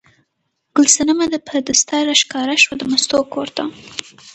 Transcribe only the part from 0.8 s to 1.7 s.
صنمه په